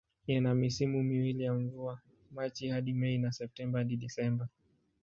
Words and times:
Ina 0.27 0.55
misimu 0.55 1.03
miwili 1.03 1.43
ya 1.43 1.53
mvua, 1.53 1.99
Machi 2.31 2.69
hadi 2.69 2.93
Mei 2.93 3.17
na 3.17 3.31
Septemba 3.31 3.79
hadi 3.79 3.97
Disemba. 3.97 4.47